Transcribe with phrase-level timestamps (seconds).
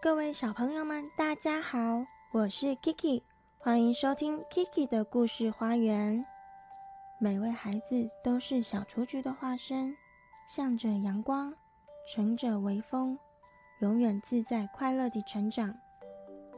[0.00, 3.20] 各位小朋友们，大家好，我是 Kiki，
[3.58, 6.24] 欢迎收听 Kiki 的故事花园。
[7.18, 9.96] 每位孩子都是小雏菊的化身，
[10.48, 11.52] 向着阳光，
[12.14, 13.18] 乘着微风，
[13.80, 15.74] 永远自在快乐地成长。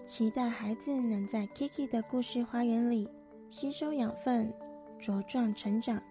[0.06, 3.08] 期待孩子能在 Kiki 的故事花园里
[3.50, 4.52] 吸收养分，
[5.00, 6.02] 茁壮成长，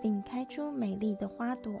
[0.00, 1.72] 并开出美丽的花朵。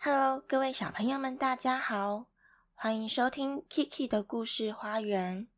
[0.00, 2.26] Hello，各位小朋友们，大家好，
[2.72, 5.48] 欢迎收听 Kiki 的故事花园。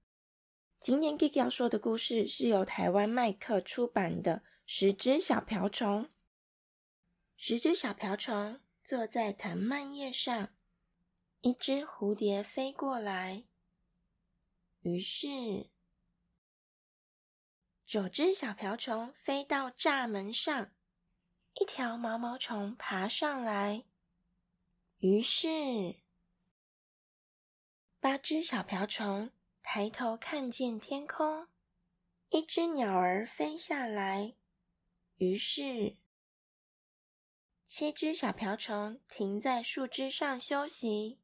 [0.80, 6.04] 今天 Kiki 要说的故事是由台湾麦克出版的《十只小瓢虫》。
[7.36, 10.48] 十只小瓢虫坐在藤蔓叶上，
[11.42, 13.44] 一只蝴蝶飞过来，
[14.80, 15.68] 于是
[17.84, 20.70] 九只小瓢虫飞到栅门上，
[21.60, 23.84] 一条毛毛虫爬上来。
[25.00, 25.96] 于是，
[28.00, 29.30] 八只小瓢虫
[29.62, 31.48] 抬头看见天空，
[32.28, 34.34] 一只鸟儿飞下来。
[35.16, 35.96] 于是，
[37.64, 41.18] 七只小瓢虫停在树枝上休息，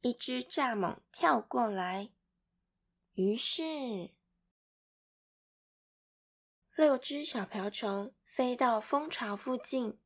[0.00, 2.08] 一只蚱蜢跳过来。
[3.12, 4.14] 于是，
[6.74, 10.00] 六只小瓢虫飞到蜂巢附近，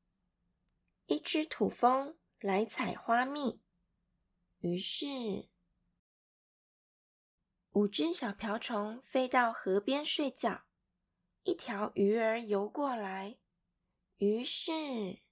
[1.06, 2.18] 一只土蜂。
[2.42, 3.62] 来采花蜜，
[4.58, 5.48] 于是
[7.70, 10.64] 五只小瓢虫飞到河边睡觉。
[11.44, 13.38] 一条鱼儿游过来，
[14.16, 15.22] 于是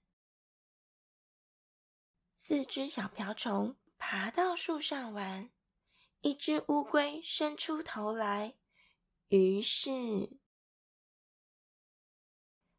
[2.37, 5.51] 四只小瓢虫爬到树上玩。
[6.21, 8.55] 一只乌龟伸出头来，
[9.27, 10.39] 于是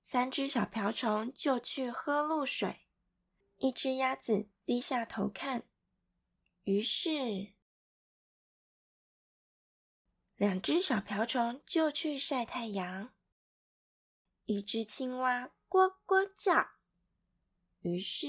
[0.05, 2.87] 三只小瓢虫就去喝露水。
[3.63, 5.69] 一只鸭子低下头看，
[6.65, 7.55] 于是
[10.35, 13.15] 两只小瓢虫就去晒太阳。
[14.47, 16.73] 一只青蛙呱呱叫，
[17.83, 18.27] 于是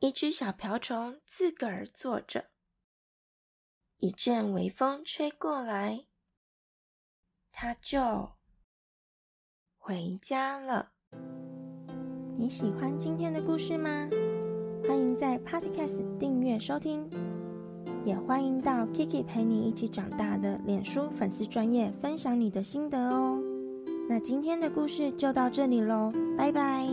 [0.00, 2.50] 一只小瓢虫自个儿坐着。
[3.98, 6.08] 一阵微风吹过来，
[7.52, 8.36] 它就
[9.76, 10.94] 回家了。
[12.42, 14.10] 你喜欢今天的故事吗？
[14.88, 17.08] 欢迎在 Podcast 订阅收听，
[18.04, 23.38] 也欢迎到 Kiki 陪你一起长大的脸书粉丝专业分享你的心得哦。
[24.08, 26.84] 那今天的故事就到这里喽，拜拜。